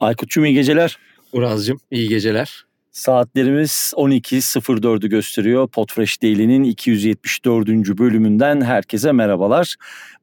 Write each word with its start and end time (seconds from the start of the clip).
Aykut'cum 0.00 0.44
iyi 0.44 0.54
geceler. 0.54 0.98
Uraz'cığım 1.32 1.80
iyi 1.90 2.08
geceler. 2.08 2.64
Saatlerimiz 2.90 3.92
12.04'ü 3.96 5.08
gösteriyor. 5.08 5.68
Podfresh 5.68 6.22
Daily'nin 6.22 6.64
274. 6.64 7.68
bölümünden 7.98 8.60
herkese 8.60 9.12
merhabalar. 9.12 9.76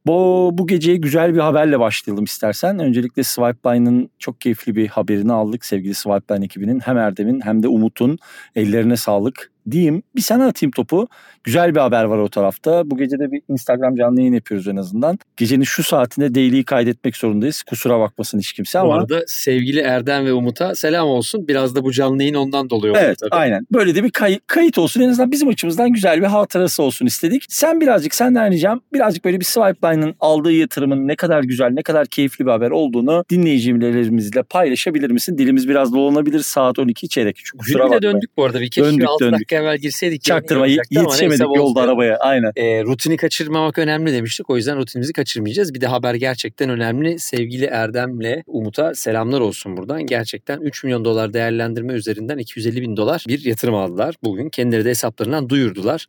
Bu, 0.05 0.49
bu 0.53 0.67
geceye 0.67 0.98
güzel 0.98 1.34
bir 1.34 1.39
haberle 1.39 1.79
başlayalım 1.79 2.23
istersen. 2.23 2.79
Öncelikle 2.79 3.23
Swipeline'ın 3.23 4.09
çok 4.20 4.41
keyifli 4.41 4.75
bir 4.75 4.88
haberini 4.88 5.34
aldık 5.34 5.66
sevgili 5.66 5.94
Swipeline 5.94 6.45
ekibinin. 6.45 6.80
Hem 6.80 6.98
Erdem'in 6.98 7.41
hem 7.41 7.63
de 7.63 7.67
Umut'un 7.67 8.17
ellerine 8.55 8.98
sağlık 8.98 9.52
diyeyim. 9.71 10.04
Bir 10.15 10.21
sana 10.21 10.45
atayım 10.47 10.71
topu. 10.71 11.07
Güzel 11.43 11.75
bir 11.75 11.79
haber 11.79 12.04
var 12.04 12.17
o 12.17 12.29
tarafta. 12.29 12.91
Bu 12.91 12.97
gece 12.97 13.20
de 13.20 13.31
bir 13.31 13.41
Instagram 13.49 13.95
canlı 13.95 14.20
yayın 14.21 14.34
yapıyoruz 14.34 14.67
en 14.67 14.75
azından. 14.75 15.20
Gecenin 15.38 15.63
şu 15.63 15.84
saatinde 15.84 16.35
daily'yi 16.35 16.63
kaydetmek 16.63 17.17
zorundayız. 17.17 17.63
Kusura 17.63 17.99
bakmasın 17.99 18.40
hiç 18.40 18.53
kimse 18.53 18.80
ama. 18.80 18.90
Bu 18.90 18.93
arada 18.93 19.23
sevgili 19.27 19.80
Erdem 19.80 20.26
ve 20.26 20.34
Umut'a 20.34 20.76
selam 20.76 21.07
olsun. 21.07 21.48
Biraz 21.48 21.76
da 21.76 21.84
bu 21.84 21.91
canlı 21.91 22.21
yayın 22.23 22.34
ondan 22.34 22.70
doluyor. 22.70 22.95
Evet 22.99 23.17
tabii. 23.20 23.30
aynen. 23.31 23.67
Böyle 23.73 23.95
de 23.95 24.03
bir 24.03 24.12
kay- 24.12 24.40
kayıt 24.48 24.77
olsun. 24.77 25.02
En 25.02 25.09
azından 25.09 25.31
bizim 25.31 25.48
açımızdan 25.48 25.90
güzel 25.93 26.21
bir 26.21 26.27
hatırası 26.27 26.84
olsun 26.84 27.05
istedik. 27.05 27.43
Sen 27.49 27.81
birazcık 27.81 28.15
senden 28.15 28.52
ricam 28.52 28.81
birazcık 28.93 29.26
böyle 29.26 29.40
bir 29.40 29.45
Swipeline'ın 29.45 30.15
aldığı 30.20 30.52
yatırımın 30.52 31.07
ne 31.07 31.15
kadar 31.15 31.43
güzel 31.43 31.70
ne 31.71 31.84
kadar 31.84 32.07
keyifli 32.07 32.45
bir 32.45 32.52
haber 32.52 32.71
olduğunu 32.71 33.26
dinleyicilerimizle 33.29 34.43
paylaşabilir 34.43 35.12
misin? 35.12 35.38
Dilimiz 35.38 35.70
biraz 35.70 35.93
dolanabilir 35.93 36.40
saat 36.40 36.79
12 36.79 37.09
çeyrek. 37.09 37.41
Kusura 37.57 37.84
bakma. 37.84 38.02
döndük 38.02 38.38
bu 38.38 38.45
arada. 38.45 38.62
Bir 38.62 38.70
keşke 38.70 38.91
döndük, 38.91 39.07
6 39.09 39.23
döndük. 39.26 39.34
dakika 39.35 39.56
evvel 39.57 39.77
girseydik. 39.77 40.23
Çaktırma 40.23 40.67
yetişemedik 40.67 41.55
yolda 41.55 41.81
arabaya 41.81 42.17
aynen. 42.17 42.52
E, 42.55 42.84
rutini 42.84 43.17
kaçırmamak 43.17 43.77
önemli 43.77 44.13
demiştik. 44.13 44.49
O 44.49 44.57
yüzden 44.57 44.77
rutinimizi 44.77 45.13
kaçırmayacağız. 45.13 45.73
Bir 45.73 45.81
de 45.81 45.88
haber 45.88 46.13
gerçekten 46.13 46.70
önemli. 46.70 47.20
Sevgili 47.20 47.65
Erdem'le 47.65 48.43
Umut'a 48.48 48.95
selamlar 48.95 49.40
olsun 49.40 49.77
buradan. 49.77 50.05
Gerçekten 50.05 50.62
3 50.62 50.84
milyon 50.84 51.05
dolar 51.05 51.34
değerlendirme 51.34 51.93
üzerinden 51.93 52.37
250 52.37 52.82
bin 52.82 52.98
dolar 52.98 53.26
bir 53.27 53.45
yatırım 53.45 53.76
aldılar. 53.76 54.15
Bugün 54.23 54.49
kendileri 54.49 54.85
de 54.85 54.90
hesaplarından 54.90 55.49
duyurdular. 55.49 56.05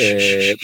E, 0.00 0.18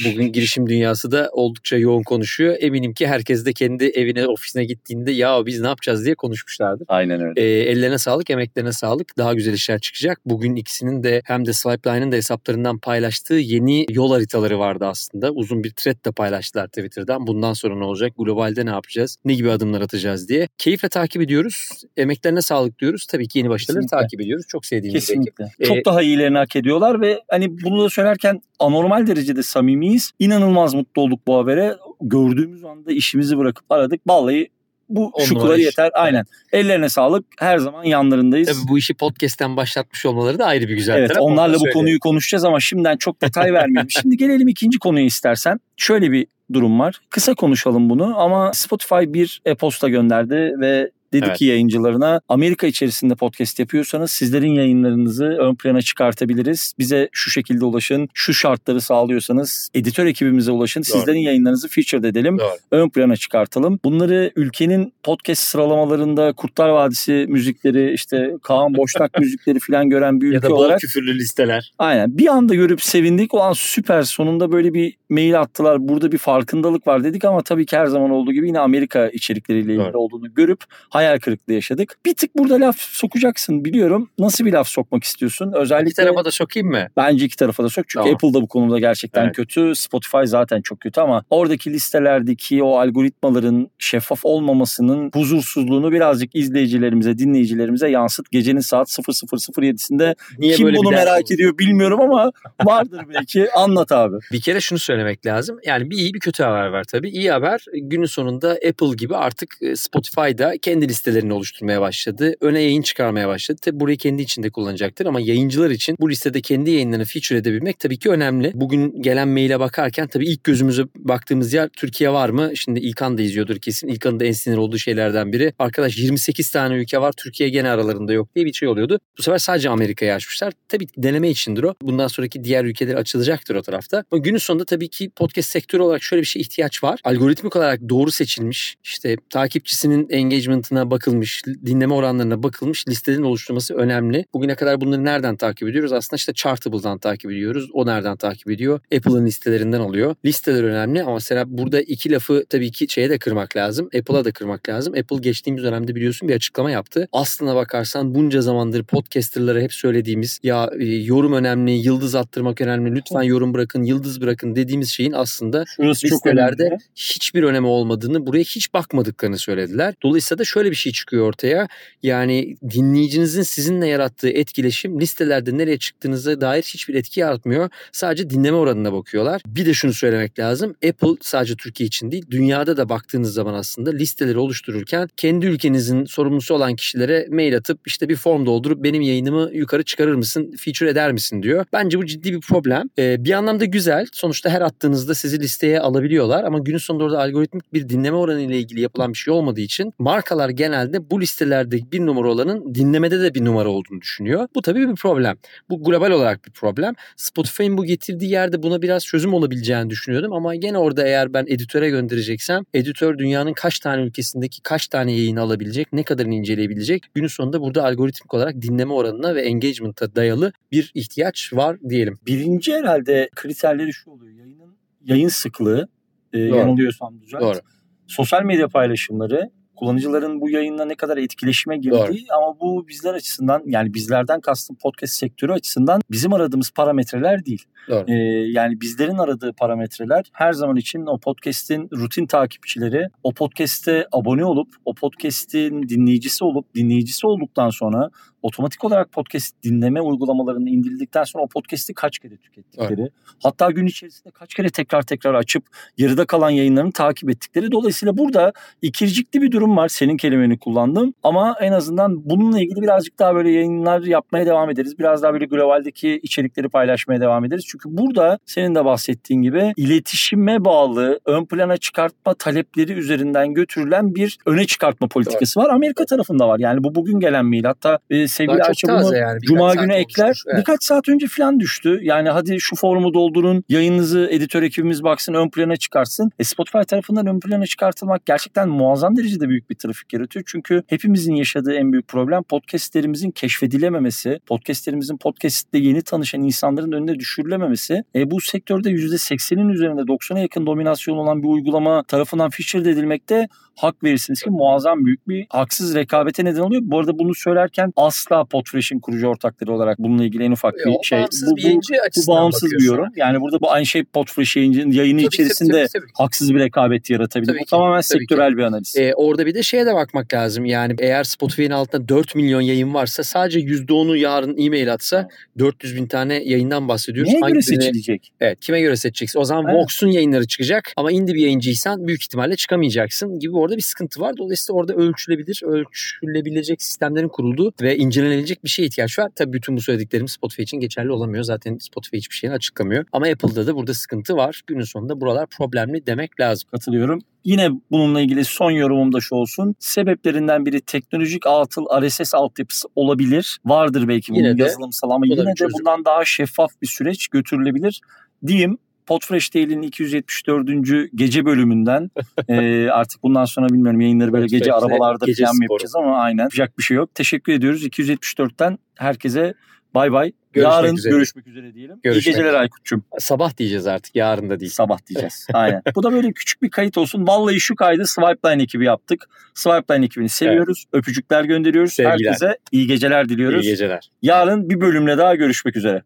bugün 0.05 0.33
girişim 0.33 0.69
dünyası 0.69 1.13
da 1.13 1.31
oldukça 1.33 1.77
yoğun 1.77 2.03
konuşuyor. 2.03 2.57
Eminim 2.61 2.95
ki 2.95 3.07
herkes 3.07 3.47
de 3.47 3.53
kendi 3.53 3.85
evine 3.85 4.27
ofisine 4.27 4.65
gittiğinde 4.65 5.13
ya 5.13 5.47
biz 5.47 5.61
ne 5.61 5.67
yapacağız 5.67 6.05
diye 6.05 6.15
konuşmuşlardır. 6.15 6.85
Aynen 6.89 7.21
öyle. 7.21 7.43
E, 7.43 7.45
ellerine 7.45 7.99
sağlık, 7.99 8.31
emeklerine 8.31 8.73
sağlık. 8.73 9.19
Daha 9.19 9.35
güzel 9.35 9.53
işler 9.53 9.79
çıkacak. 9.79 10.21
Bugün 10.25 10.57
ikisinin 10.57 11.03
de 11.03 11.23
hem 11.25 11.47
de 11.47 11.53
Swipeline'ın 11.53 12.13
da 12.13 12.17
hesaplarından 12.27 12.79
paylaştığı 12.79 13.35
yeni 13.35 13.87
yol 13.91 14.11
haritaları 14.11 14.59
vardı 14.59 14.87
aslında. 14.87 15.31
Uzun 15.31 15.65
bir 15.65 15.71
thread 15.71 16.05
de 16.05 16.13
paylaştılar 16.13 16.67
Twitter'dan. 16.67 17.27
Bundan 17.27 17.53
sonra 17.53 17.77
ne 17.77 17.85
olacak? 17.85 18.13
Globalde 18.19 18.67
ne 18.67 18.71
yapacağız? 18.71 19.17
Ne 19.25 19.35
gibi 19.35 19.51
adımlar 19.51 19.81
atacağız 19.81 20.29
diye. 20.29 20.49
Keyifle 20.59 20.89
takip 20.89 21.23
ediyoruz. 21.23 21.69
Emeklerine 21.97 22.43
sağlık 22.43 22.79
diyoruz. 22.79 23.07
Tabii 23.07 23.29
ki 23.29 23.39
yeni 23.39 23.49
başarıları 23.49 23.83
Kesinlikle. 23.83 24.03
takip 24.03 24.21
ediyoruz. 24.21 24.47
Çok 24.49 24.67
sevdiğimiz 24.67 25.07
Kesinlikle. 25.07 25.45
ekip. 25.45 25.67
Çok 25.67 25.77
ee, 25.77 25.85
daha 25.85 26.03
iyilerini 26.03 26.39
hak 26.39 26.57
ediyorlar 26.57 27.01
ve 27.01 27.21
hani 27.29 27.63
bunu 27.63 27.85
da 27.85 27.91
söylerken 27.91 28.41
anormal 28.59 29.07
derecede 29.07 29.43
samimiyiz. 29.43 30.11
İnanılmaz 30.19 30.75
mutlu 30.75 31.03
olduk 31.03 31.21
bu 31.27 31.37
habere. 31.37 31.77
Gördüğümüz 32.01 32.65
anda 32.65 32.93
işimizi 32.93 33.39
bırakıp 33.39 33.73
aradık. 33.73 34.01
Vallahi 34.07 34.49
bu 34.89 35.07
On 35.07 35.25
şukuları 35.25 35.61
yeter. 35.61 35.91
Aynen. 35.95 36.25
Ellerine 36.53 36.89
sağlık. 36.89 37.27
Her 37.39 37.59
zaman 37.59 37.85
yanlarındayız. 37.85 38.49
Tabii 38.49 38.69
bu 38.69 38.79
işi 38.79 38.95
podcast'ten 38.95 39.57
başlatmış 39.57 40.07
olmaları 40.07 40.39
da 40.39 40.47
ayrı 40.47 40.69
bir 40.69 40.75
güzel 40.75 40.99
evet, 40.99 41.17
Onlarla 41.21 41.57
bu 41.61 41.73
konuyu 41.73 42.01
konuşacağız 42.01 42.45
ama 42.45 42.61
şimdiden 42.61 42.97
çok 42.97 43.23
detay 43.23 43.53
vermeyelim. 43.53 43.91
Şimdi 44.03 44.17
gelelim 44.17 44.49
ikinci 44.49 44.79
konuya 44.79 45.05
istersen. 45.05 45.61
Şöyle 45.77 46.13
bir 46.13 46.27
durum 46.53 46.81
var. 46.81 47.01
Kısa 47.11 47.35
konuşalım 47.35 47.91
bunu 47.91 48.19
ama 48.21 48.53
Spotify 48.55 49.05
bir 49.07 49.41
e-posta 49.45 49.89
gönderdi 49.89 50.53
ve 50.61 50.91
Dedi 51.17 51.27
evet. 51.29 51.39
ki 51.39 51.45
yayıncılarına 51.45 52.21
Amerika 52.29 52.67
içerisinde 52.67 53.15
podcast 53.15 53.59
yapıyorsanız 53.59 54.11
sizlerin 54.11 54.51
yayınlarınızı 54.51 55.25
ön 55.25 55.55
plana 55.55 55.83
çıkartabiliriz. 55.83 56.75
Bize 56.79 57.09
şu 57.13 57.31
şekilde 57.31 57.65
ulaşın. 57.65 58.09
Şu 58.15 58.35
şartları 58.35 58.81
sağlıyorsanız 58.81 59.71
editör 59.75 60.07
ekibimize 60.07 60.51
ulaşın. 60.51 60.81
Doğru. 60.81 60.99
Sizlerin 60.99 61.19
yayınlarınızı 61.19 61.69
featured 61.69 62.05
edelim. 62.05 62.39
Doğru. 62.39 62.49
Ön 62.71 62.89
plana 62.89 63.17
çıkartalım. 63.17 63.81
Bunları 63.85 64.33
ülkenin 64.37 64.93
podcast 65.03 65.43
sıralamalarında 65.43 66.33
Kurtlar 66.33 66.69
Vadisi 66.69 67.27
müzikleri 67.29 67.93
işte 67.93 68.35
Kaan 68.43 68.75
Boşnak 68.77 69.19
müzikleri 69.19 69.59
falan 69.59 69.91
gören 69.91 70.21
bir 70.21 70.27
ülke 70.27 70.35
ya 70.35 70.43
da 70.43 70.51
bol 70.51 70.59
olarak. 70.59 70.81
küfürlü 70.81 71.19
listeler. 71.19 71.73
Aynen. 71.79 72.19
Bir 72.19 72.27
anda 72.27 72.55
görüp 72.55 72.83
sevindik. 72.83 73.35
O 73.35 73.41
an 73.41 73.53
süper. 73.53 74.03
Sonunda 74.03 74.53
böyle 74.53 74.75
bir 74.75 74.97
mail 75.11 75.41
attılar. 75.41 75.89
Burada 75.89 76.13
bir 76.13 76.19
farkındalık 76.19 76.87
var 76.87 77.05
dedik 77.05 77.25
ama 77.25 77.43
tabii 77.43 77.67
ki 77.67 77.77
her 77.77 77.87
zaman 77.87 78.11
olduğu 78.11 78.33
gibi 78.33 78.47
yine 78.47 78.59
Amerika 78.59 79.09
içerikleriyle 79.09 79.75
ilgili 79.75 79.97
olduğunu 79.97 80.35
görüp 80.35 80.65
hayal 80.89 81.06
kırıklığı 81.21 81.53
yaşadık. 81.53 81.99
Bir 82.07 82.15
tık 82.15 82.39
burada 82.39 82.61
laf 82.61 82.77
sokacaksın 82.79 83.65
biliyorum. 83.65 84.11
Nasıl 84.19 84.45
bir 84.45 84.53
laf 84.53 84.69
sokmak 84.69 85.05
istiyorsun? 85.05 85.53
Özellikle 85.55 85.87
iki 85.87 85.97
tarafa 85.97 86.25
da 86.25 86.31
sokayım 86.31 86.69
mı? 86.69 86.87
Bence 86.97 87.25
iki 87.25 87.37
tarafa 87.37 87.65
da 87.65 87.69
sok. 87.69 87.89
Çünkü 87.89 88.03
tamam. 88.03 88.15
Apple 88.15 88.35
da 88.35 88.43
bu 88.43 88.49
konuda 88.49 88.79
gerçekten 88.79 89.25
evet. 89.25 89.37
kötü. 89.37 89.75
Spotify 89.75 90.25
zaten 90.25 90.61
çok 90.61 90.81
kötü 90.81 91.01
ama 91.01 91.23
oradaki 91.31 91.73
listelerdeki 91.73 92.63
o 92.63 92.79
algoritmaların 92.79 93.71
şeffaf 93.79 94.21
olmamasının 94.25 95.11
huzursuzluğunu 95.15 95.93
birazcık 95.93 96.35
izleyicilerimize, 96.35 97.19
dinleyicilerimize 97.19 97.89
yansıt. 97.89 98.31
Gecenin 98.31 98.61
saat 98.61 98.89
00.07'sinde 98.89 100.15
Niye 100.39 100.57
kim 100.57 100.75
bunu 100.75 100.91
merak 100.91 101.23
oldu? 101.23 101.35
ediyor 101.35 101.59
bilmiyorum 101.59 102.01
ama 102.01 102.33
vardır 102.65 103.03
belki. 103.15 103.53
Anlat 103.55 103.93
abi. 103.93 104.17
Bir 104.33 104.41
kere 104.41 104.61
şunu 104.61 104.79
söylemek 104.79 105.27
lazım. 105.27 105.59
Yani 105.65 105.91
bir 105.91 105.97
iyi 105.97 106.15
bir 106.15 106.21
kötü 106.21 106.43
haber 106.43 106.67
var 106.67 106.85
tabii. 106.85 107.09
İyi 107.09 107.31
haber 107.31 107.65
günün 107.75 108.07
sonunda 108.07 108.51
Apple 108.51 108.95
gibi 108.97 109.17
artık 109.17 109.57
e, 109.61 109.77
Spotify'da 109.77 110.53
kendi 110.63 110.86
kendi 110.87 110.93
listelerini 110.93 111.33
oluşturmaya 111.33 111.81
başladı. 111.81 112.35
Öne 112.41 112.61
yayın 112.61 112.83
çıkarmaya 112.83 113.29
başladı. 113.29 113.59
Tabi 113.63 113.81
burayı 113.81 113.97
kendi 113.97 114.23
içinde 114.23 114.51
kullanacaktır 114.51 115.07
ama 115.07 115.21
yayıncılar 115.21 115.71
için 115.71 115.97
bu 116.01 116.11
listede 116.11 116.41
kendi 116.41 116.71
yayınlarını 116.71 117.05
feature 117.05 117.39
edebilmek 117.39 117.79
tabii 117.79 117.99
ki 117.99 118.11
önemli. 118.11 118.53
Bugün 118.55 119.03
gelen 119.03 119.29
maile 119.29 119.61
bakarken 119.61 120.07
tabii 120.09 120.27
ilk 120.27 120.45
gözümüze 120.45 120.83
baktığımız 120.95 121.53
yer 121.53 121.69
Türkiye 121.69 122.11
var 122.11 122.29
mı? 122.29 122.51
Şimdi 122.55 122.81
İlkan 122.81 123.19
da 123.19 123.23
izliyordur 123.23 123.57
kesin. 123.57 123.89
İlkan'ın 123.89 124.21
da 124.21 124.25
en 124.25 124.33
sinir 124.33 124.57
olduğu 124.57 124.79
şeylerden 124.79 125.33
biri. 125.33 125.53
Arkadaş 125.59 125.99
28 125.99 126.51
tane 126.51 126.75
ülke 126.75 127.01
var. 127.01 127.13
Türkiye 127.17 127.49
gene 127.49 127.69
aralarında 127.71 128.13
yok 128.13 128.35
diye 128.35 128.45
bir 128.45 128.53
şey 128.53 128.69
oluyordu. 128.69 128.99
Bu 129.19 129.23
sefer 129.23 129.39
sadece 129.39 129.71
Amerika'yı 129.71 130.15
açmışlar. 130.15 130.53
Tabii 130.69 130.87
deneme 130.97 131.31
içindir 131.31 131.63
o. 131.63 131.75
Bundan 131.83 132.09
sonraki 132.09 132.45
diğer 132.45 132.65
ülkeler 132.65 132.95
açılacaktır 132.95 133.55
o 133.55 133.63
tarafta. 133.63 134.05
Ama 134.11 134.23
günün 134.23 134.39
sonunda 134.39 134.65
tabii 134.65 134.89
ki 134.89 135.11
podcast 135.11 135.51
sektörü 135.51 135.83
olarak 135.83 136.03
şöyle 136.03 136.21
bir 136.21 136.27
şey 136.27 136.43
ihtiyaç 136.43 136.85
var. 136.85 137.01
Algoritmik 137.05 137.57
olarak 137.57 137.81
doğru 137.89 138.11
seçilmiş, 138.11 138.77
işte 138.85 139.17
takipçisinin 139.31 140.07
engagement'ını 140.11 140.76
sayısına 140.77 140.91
bakılmış, 140.91 141.43
dinleme 141.67 141.95
oranlarına 141.95 142.43
bakılmış 142.43 142.89
listelerin 142.89 143.23
oluşturması 143.23 143.75
önemli. 143.75 144.25
Bugüne 144.35 144.55
kadar 144.55 144.81
bunları 144.81 145.05
nereden 145.05 145.37
takip 145.37 145.69
ediyoruz? 145.69 145.93
Aslında 145.93 146.17
işte 146.17 146.33
Chartable'dan 146.33 146.99
takip 146.99 147.31
ediyoruz. 147.31 147.71
O 147.73 147.87
nereden 147.87 148.17
takip 148.17 148.51
ediyor? 148.51 148.81
Apple'ın 148.97 149.27
listelerinden 149.27 149.81
alıyor. 149.81 150.15
Listeler 150.25 150.65
önemli 150.65 151.03
ama 151.03 151.15
mesela 151.15 151.45
burada 151.49 151.81
iki 151.81 152.13
lafı 152.13 152.45
tabii 152.49 152.71
ki 152.71 152.87
şeye 152.89 153.11
de 153.11 153.19
kırmak 153.19 153.57
lazım. 153.57 153.87
Apple'a 153.87 154.25
da 154.25 154.33
kırmak 154.33 154.69
lazım. 154.69 154.95
Apple 154.95 155.17
geçtiğimiz 155.17 155.63
dönemde 155.63 155.95
biliyorsun 155.95 156.29
bir 156.29 156.35
açıklama 156.35 156.71
yaptı. 156.71 157.09
Aslına 157.13 157.55
bakarsan 157.55 158.15
bunca 158.15 158.41
zamandır 158.41 158.85
podcasterlara 158.85 159.61
hep 159.61 159.73
söylediğimiz 159.73 160.41
ya 160.43 160.71
e, 160.81 160.85
yorum 160.85 161.33
önemli, 161.33 161.71
yıldız 161.71 162.15
attırmak 162.15 162.61
önemli, 162.61 162.95
lütfen 162.95 163.23
yorum 163.23 163.55
bırakın, 163.55 163.83
yıldız 163.83 164.21
bırakın 164.21 164.57
dediğimiz 164.57 164.91
şeyin 164.91 165.13
aslında 165.13 165.65
Şurası 165.77 166.07
listelerde 166.07 166.79
hiçbir 166.97 167.43
önemi 167.43 167.67
olmadığını, 167.67 168.27
buraya 168.27 168.43
hiç 168.43 168.75
bakmadıklarını 168.75 169.39
söylediler. 169.39 169.95
Dolayısıyla 170.03 170.39
da 170.39 170.45
şöyle 170.45 170.66
şöyle 170.67 170.71
bir 170.71 170.77
şey 170.77 170.93
çıkıyor 170.93 171.29
ortaya. 171.29 171.69
Yani 172.03 172.57
dinleyicinizin 172.71 173.43
sizinle 173.43 173.89
yarattığı 173.89 174.29
etkileşim 174.29 175.01
listelerde 175.01 175.59
nereye 175.59 175.79
çıktığınıza 175.79 176.41
dair 176.41 176.63
hiçbir 176.63 176.95
etki 176.95 177.21
yaratmıyor. 177.21 177.71
Sadece 177.93 178.31
dinleme 178.31 178.57
oranına 178.57 178.93
bakıyorlar. 178.93 179.43
Bir 179.47 179.67
de 179.67 179.75
şunu 179.75 179.93
söylemek 179.93 180.39
lazım. 180.39 180.75
Apple 180.89 181.17
sadece 181.21 181.57
Türkiye 181.57 181.87
için 181.87 182.11
değil 182.11 182.25
dünyada 182.31 182.77
da 182.77 182.89
baktığınız 182.89 183.35
zaman 183.35 183.55
aslında 183.55 183.91
listeleri 183.91 184.39
oluştururken 184.39 185.09
kendi 185.17 185.47
ülkenizin 185.47 186.05
sorumlusu 186.05 186.55
olan 186.55 186.77
kişilere 186.77 187.27
mail 187.31 187.57
atıp 187.57 187.81
işte 187.87 188.09
bir 188.09 188.17
form 188.17 188.47
doldurup 188.47 188.83
benim 188.85 189.03
yayınımı 189.03 189.51
yukarı 189.53 189.83
çıkarır 189.83 190.15
mısın, 190.15 190.55
feature 190.59 190.91
eder 190.91 191.13
misin 191.13 191.43
diyor. 191.43 191.65
Bence 191.73 191.99
bu 191.99 192.07
ciddi 192.07 192.33
bir 192.33 192.41
problem. 192.41 192.89
Ee, 192.99 193.25
bir 193.25 193.33
anlamda 193.33 193.65
güzel. 193.65 194.07
Sonuçta 194.13 194.51
her 194.51 194.61
attığınızda 194.61 195.15
sizi 195.15 195.41
listeye 195.41 195.81
alabiliyorlar 195.81 196.45
ama 196.45 196.59
günün 196.59 196.79
sonunda 196.79 197.05
orada 197.05 197.21
algoritmik 197.21 197.73
bir 197.73 197.89
dinleme 197.89 198.17
oranı 198.17 198.41
ile 198.41 198.59
ilgili 198.59 198.81
yapılan 198.81 199.13
bir 199.13 199.19
şey 199.19 199.35
olmadığı 199.37 199.61
için 199.61 199.93
markalar 199.99 200.49
genelde 200.57 201.11
bu 201.11 201.21
listelerde 201.21 201.79
bir 201.93 202.01
numara 202.01 202.29
olanın 202.29 202.75
dinlemede 202.75 203.21
de 203.21 203.35
bir 203.35 203.45
numara 203.45 203.69
olduğunu 203.69 204.01
düşünüyor. 204.01 204.49
Bu 204.55 204.63
tabii 204.63 204.89
bir 204.89 204.95
problem. 204.95 205.37
Bu 205.71 205.83
global 205.83 206.11
olarak 206.11 206.45
bir 206.45 206.51
problem. 206.51 206.95
Spotify'ın 207.17 207.79
bu 207.79 207.85
getirdiği 207.85 208.31
yerde 208.31 208.63
buna 208.63 208.83
biraz 208.83 209.05
çözüm 209.07 209.35
olabileceğini 209.35 209.91
düşünüyordum 209.91 210.33
ama 210.33 210.55
gene 210.55 210.79
orada 210.79 211.07
eğer 211.07 211.35
ben 211.35 211.47
editöre 211.49 211.91
göndereceksem 211.91 212.65
editör 212.75 213.19
dünyanın 213.19 213.53
kaç 213.53 213.79
tane 213.79 214.03
ülkesindeki 214.03 214.63
kaç 214.63 214.89
tane 214.89 215.13
yayını 215.13 215.41
alabilecek, 215.41 215.93
ne 215.93 216.03
kadarını 216.03 216.35
inceleyebilecek? 216.35 217.03
Günün 217.15 217.27
sonunda 217.27 217.61
burada 217.61 217.85
algoritmik 217.85 218.35
olarak 218.35 218.63
dinleme 218.63 218.93
oranına 218.93 219.35
ve 219.35 219.43
engagement'a 219.43 220.15
dayalı 220.15 220.53
bir 220.73 220.91
ihtiyaç 220.95 221.53
var 221.53 221.77
diyelim. 221.89 222.19
Birinci 222.27 222.75
herhalde 222.75 223.29
kriterleri 223.37 223.93
şu 223.93 224.11
oluyor. 224.11 224.35
Yayının 224.35 224.77
yayın 225.05 225.29
sıklığı, 225.29 225.89
e, 226.33 226.39
yanılıyorsam 226.39 227.21
düzelt. 227.21 227.43
Doğru. 227.43 227.59
Sosyal 228.07 228.43
medya 228.43 228.69
paylaşımları, 228.69 229.51
kullanıcıların 229.77 230.41
bu 230.41 230.51
yayınla 230.51 230.85
ne 230.85 230.95
kadar 230.95 231.17
etkileşime 231.17 231.77
girdiği 231.77 232.27
Doğru. 232.29 232.37
ama 232.39 232.61
bu 232.61 232.89
bizler 232.89 233.15
açısından 233.15 233.63
yani 233.67 233.95
bizlerden 233.95 234.41
kastım 234.41 234.77
podcast 234.77 235.13
sektörü 235.13 235.53
açısından 235.53 236.01
bizim 236.11 236.33
aradığımız 236.33 236.71
parametreler 236.71 237.45
değil. 237.47 237.65
Doğru. 237.89 238.05
Ee, 238.09 238.15
yani 238.51 238.81
bizlerin 238.81 239.19
aradığı 239.19 239.53
parametreler 239.53 240.25
her 240.33 240.53
zaman 240.53 240.77
için 240.77 241.07
o 241.07 241.19
podcast'in 241.19 241.89
rutin 241.93 242.27
takipçileri, 242.27 243.09
o 243.23 243.33
podcast'e 243.33 244.07
abone 244.13 244.45
olup, 244.45 244.69
o 244.85 244.95
podcast'in 244.95 245.89
dinleyicisi 245.89 246.45
olup, 246.45 246.75
dinleyicisi 246.75 247.27
olduktan 247.27 247.71
sonra 247.71 248.11
otomatik 248.47 248.85
olarak 248.85 249.13
podcast 249.13 249.63
dinleme 249.63 250.01
uygulamalarını 250.01 250.71
indirildikten 250.71 251.25
sonra 251.25 251.45
o 251.45 251.49
podcast'i 251.49 251.95
kaç 251.95 252.19
kere 252.19 252.37
tükettikleri, 252.37 253.01
evet. 253.01 253.13
hatta 253.43 253.71
gün 253.71 253.87
içerisinde 253.87 254.31
kaç 254.31 254.55
kere 254.55 254.69
tekrar 254.69 255.03
tekrar 255.03 255.35
açıp 255.35 255.65
yarıda 255.99 256.27
kalan 256.27 256.51
yayınlarını 256.51 256.93
takip 256.93 257.31
ettikleri. 257.31 257.73
Dolayısıyla 257.73 258.19
burada 258.19 258.53
ikircikli 258.83 259.43
bir 259.43 259.53
durum 259.53 259.77
var. 259.77 259.89
Senin 259.89 260.17
kelimeni 260.17 260.59
kullandım 260.59 261.15
ama 261.23 261.57
en 261.61 261.73
azından 261.73 262.31
bununla 262.31 262.61
ilgili 262.61 262.83
birazcık 262.83 263.19
daha 263.19 263.35
böyle 263.35 263.51
yayınlar 263.51 264.03
yapmaya 264.03 264.47
devam 264.47 264.71
ederiz. 264.71 264.99
Biraz 264.99 265.23
daha 265.23 265.33
böyle 265.33 265.47
globaldeki 265.47 266.21
içerikleri 266.23 266.69
paylaşmaya 266.69 267.21
devam 267.21 267.45
ederiz. 267.45 267.65
Çünkü 267.69 267.97
burada 267.97 268.39
senin 268.47 268.75
de 268.75 268.85
bahsettiğin 268.85 269.43
gibi 269.43 269.73
iletişime 269.77 270.65
bağlı 270.65 271.21
ön 271.25 271.45
plana 271.45 271.77
çıkartma 271.77 272.35
talepleri 272.35 272.93
üzerinden 272.93 273.55
götürülen 273.55 274.15
bir 274.15 274.39
öne 274.47 274.67
çıkartma 274.67 275.09
politikası 275.09 275.61
evet. 275.61 275.69
var. 275.69 275.75
Amerika 275.75 276.07
tarafında 276.07 276.49
var. 276.49 276.59
Yani 276.59 276.85
bu 276.85 276.95
bugün 276.95 277.21
gelen 277.21 277.47
mail. 277.47 277.65
Hatta 277.65 277.99
e, 278.11 278.29
sevgili 278.37 278.63
Ayça 278.63 278.89
bunu 278.89 279.17
yani. 279.17 279.41
Cuma 279.41 279.75
günü 279.75 279.93
ekler. 279.93 280.43
Evet. 280.47 280.59
Birkaç 280.59 280.85
saat 280.85 281.09
önce 281.09 281.27
falan 281.27 281.61
düştü. 281.61 281.99
Yani 282.03 282.29
hadi 282.29 282.61
şu 282.61 282.77
formu 282.77 283.15
doldurun, 283.15 283.65
yayınınızı 283.69 284.29
editör 284.31 284.63
ekibimiz 284.63 285.03
baksın, 285.03 285.35
ön 285.35 285.51
plana 285.51 285.77
çıkarsın. 285.77 286.31
E, 286.39 286.45
Spotify 286.45 286.79
tarafından 286.79 287.27
ön 287.27 287.41
plana 287.41 287.67
çıkartılmak 287.67 288.27
gerçekten 288.27 288.69
muazzam 288.69 289.17
derecede 289.17 289.49
büyük 289.49 289.71
bir 289.71 289.75
trafik 289.75 290.13
yaratıyor. 290.13 290.45
Çünkü 290.49 290.83
hepimizin 290.87 291.35
yaşadığı 291.35 291.75
en 291.75 291.93
büyük 291.93 292.09
problem 292.09 292.43
podcastlerimizin 292.43 293.31
keşfedilememesi, 293.31 294.41
podcastlerimizin 294.47 295.17
podcastte 295.17 295.79
yeni 295.79 296.03
tanışan 296.03 296.43
insanların 296.43 296.93
önüne 296.93 297.15
düşürülememesi. 297.15 298.05
E, 298.15 298.31
bu 298.31 298.41
sektörde 298.41 298.91
%80'in 298.91 299.69
üzerinde 299.69 300.01
90'a 300.01 300.39
yakın 300.39 300.67
dominasyon 300.67 301.17
olan 301.17 301.43
bir 301.43 301.49
uygulama 301.49 302.03
tarafından 302.03 302.51
featured 302.51 302.87
edilmekte 302.87 303.49
hak 303.77 304.05
verirsiniz 304.05 304.43
ki 304.43 304.51
muazzam 304.51 305.05
büyük 305.05 305.29
bir 305.29 305.47
haksız 305.49 305.95
rekabete 305.95 306.45
neden 306.45 306.61
oluyor. 306.61 306.83
Bu 306.85 306.99
arada 306.99 307.19
bunu 307.19 307.35
söylerken 307.35 307.93
asla 308.27 308.45
Podfresh'in 308.45 309.01
kurucu 309.01 309.27
ortakları 309.27 309.73
olarak 309.73 309.99
bununla 309.99 310.25
ilgili 310.25 310.45
en 310.45 310.53
ufak 310.53 310.75
bir 310.75 310.97
şey. 311.03 311.19
Bağımsız 311.19 311.51
bu, 311.51 311.57
bir 311.57 311.75
bu, 311.75 311.81
bu 312.17 312.27
bağımsız 312.27 312.73
bir 312.73 312.85
yorum. 312.85 313.09
Yani 313.17 313.41
burada 313.41 313.61
bu 313.61 313.71
aynı 313.71 313.87
şey 313.87 314.05
Podfresh 314.05 314.57
yayıncının 314.57 314.93
yayını 314.93 315.19
tabii, 315.19 315.27
içerisinde 315.27 315.73
tabii, 315.73 315.89
tabii, 315.89 316.03
tabii. 316.03 316.13
haksız 316.15 316.55
bir 316.55 316.61
rekabet 316.61 317.11
yaratabilir. 317.11 317.49
Tabii 317.49 317.59
bu 317.59 317.65
ki, 317.65 317.71
tamamen 317.71 318.01
tabii 318.01 318.19
sektörel 318.21 318.51
ki. 318.51 318.57
bir 318.57 318.63
analiz. 318.63 318.97
Ee, 318.97 319.13
orada 319.15 319.47
bir 319.47 319.55
de 319.55 319.63
şeye 319.63 319.87
de 319.87 319.95
bakmak 319.95 320.35
lazım. 320.35 320.65
Yani 320.65 320.95
eğer 320.99 321.25
Spotify'ın 321.25 321.71
altında 321.71 322.09
4 322.09 322.35
milyon 322.35 322.61
yayın 322.61 322.95
varsa 322.95 323.25
sadece 323.25 323.61
%10'u 323.61 324.17
yarın 324.17 324.57
e-mail 324.59 324.93
atsa 324.93 325.29
400 325.59 325.97
bin 325.97 326.07
tane 326.07 326.35
yayından 326.35 326.89
bahsediyoruz. 326.89 327.33
Neye 327.33 327.51
göre 327.51 327.63
seçilecek? 327.63 328.33
Evet 328.41 328.61
kime 328.61 328.81
göre 328.81 328.97
seçeceksin? 328.97 329.41
O 329.41 329.45
zaman 329.45 329.65
evet. 329.65 329.83
Vox'un 329.83 330.09
yayınları 330.09 330.47
çıkacak 330.47 330.93
ama 330.97 331.13
indie 331.13 331.35
bir 331.35 331.41
yayıncıysan 331.41 332.07
büyük 332.07 332.23
ihtimalle 332.23 332.57
çıkamayacaksın 332.57 333.39
gibi 333.39 333.57
orada 333.57 333.77
bir 333.77 333.83
sıkıntı 333.83 334.21
var. 334.21 334.37
Dolayısıyla 334.37 334.79
orada 334.79 334.95
ölçülebilir, 334.95 335.61
ölçülebilecek 335.65 336.83
sistemlerin 336.83 337.29
kurulduğu 337.29 337.73
ve 337.83 337.97
incelenebilecek 338.07 338.65
bir 338.65 338.69
şeye 338.69 338.87
ihtiyaç 338.87 339.19
var. 339.19 339.31
Tabii 339.37 339.53
bütün 339.53 339.77
bu 339.77 339.81
söylediklerim 339.81 340.29
Spotify 340.29 340.63
için 340.63 340.81
geçerli 340.81 341.13
olamıyor. 341.13 341.45
Zaten 341.45 341.79
Spotify 341.79 342.17
hiçbir 342.17 342.35
şeyini 342.35 342.55
açıklamıyor. 342.55 343.05
Ama 343.13 343.27
Apple'da 343.27 343.67
da 343.67 343.77
burada 343.77 343.95
sıkıntı 343.95 344.37
var. 344.37 344.63
Günün 344.67 344.85
sonunda 344.85 345.21
buralar 345.21 345.47
problemli 345.47 346.07
demek 346.07 346.41
lazım. 346.41 346.69
Katılıyorum. 346.71 347.21
Yine 347.45 347.71
bununla 347.91 348.21
ilgili 348.21 348.45
son 348.45 348.71
yorumum 348.71 349.13
da 349.13 349.21
şu 349.21 349.35
olsun. 349.35 349.75
Sebeplerinden 349.79 350.67
biri 350.67 350.81
teknolojik 350.81 351.47
atıl 351.47 351.85
RSS 352.01 352.35
altyapısı 352.35 352.89
olabilir. 352.97 353.59
Vardır 353.65 354.09
belki 354.09 354.33
bunun 354.33 354.45
yine 354.45 354.63
yazılımsal 354.63 355.11
ama 355.11 355.27
yine 355.27 355.37
de 355.37 355.67
bundan 355.79 356.05
daha 356.05 356.25
şeffaf 356.25 356.71
bir 356.83 356.87
süreç 356.87 357.29
götürülebilir 357.29 358.01
diyeyim. 358.47 358.79
Podfresh 359.07 359.55
Daily'nin 359.55 359.83
274. 359.83 360.69
gece 361.15 361.45
bölümünden 361.45 362.11
e, 362.49 362.89
artık 362.91 363.23
bundan 363.23 363.45
sonra 363.45 363.69
bilmiyorum 363.69 364.01
yayınları 364.01 364.33
böyle 364.33 364.47
gece 364.47 364.73
arabalarda 364.73 365.27
gece 365.27 365.45
falan 365.45 365.57
mı 365.57 365.65
yapacağız 365.65 365.97
ama 365.97 366.19
aynen 366.19 366.43
yapacak 366.43 366.79
bir 366.79 366.83
şey 366.83 366.97
yok. 366.97 367.15
Teşekkür 367.15 367.53
ediyoruz. 367.53 367.87
274'ten 367.87 368.79
herkese 368.95 369.55
bay 369.95 370.13
bay. 370.13 370.33
Görüşmek 370.53 370.75
Yarın 370.75 370.97
üzere. 370.97 371.11
görüşmek 371.11 371.47
üzere 371.47 371.75
diyelim. 371.75 372.01
Görüşmek. 372.03 372.27
İyi 372.27 372.31
geceler 372.31 372.55
Aykut'cum. 372.55 373.05
Sabah 373.19 373.57
diyeceğiz 373.57 373.87
artık. 373.87 374.17
Yarın 374.17 374.51
da 374.51 374.61
değil. 374.61 374.71
Sabah 374.71 374.99
diyeceğiz. 375.07 375.47
Aynen. 375.53 375.83
Bu 375.95 376.03
da 376.03 376.13
böyle 376.13 376.33
küçük 376.33 376.63
bir 376.63 376.71
kayıt 376.71 376.99
olsun. 376.99 377.27
Vallahi 377.27 377.61
şu 377.61 377.75
kaydı 377.75 378.07
Swipeline 378.07 378.63
ekibi 378.63 378.85
yaptık. 378.85 379.29
Swipeline 379.55 380.05
ekibini 380.05 380.29
seviyoruz. 380.29 380.85
Evet. 380.87 381.03
Öpücükler 381.03 381.45
gönderiyoruz. 381.45 381.93
Sevgiler. 381.93 382.31
Herkese 382.31 382.59
iyi 382.73 382.87
geceler 382.87 383.29
diliyoruz. 383.29 383.65
İyi 383.65 383.71
geceler. 383.71 384.11
Yarın 384.23 384.71
bir 384.71 384.81
bölümle 384.81 385.19
daha 385.19 385.35
görüşmek 385.35 385.77
üzere. 385.77 386.03